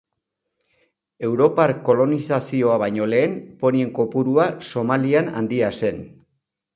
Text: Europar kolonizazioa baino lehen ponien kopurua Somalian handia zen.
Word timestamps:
Europar 1.27 1.73
kolonizazioa 1.89 2.77
baino 2.83 3.07
lehen 3.11 3.35
ponien 3.65 3.91
kopurua 3.99 4.47
Somalian 4.69 5.31
handia 5.43 5.71
zen. 5.81 6.01